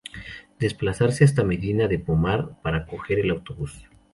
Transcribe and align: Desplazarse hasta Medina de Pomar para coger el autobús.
Desplazarse 0.63 1.23
hasta 1.25 1.43
Medina 1.51 1.85
de 1.91 1.99
Pomar 2.05 2.41
para 2.63 2.87
coger 2.87 3.19
el 3.19 3.29
autobús. 3.29 3.85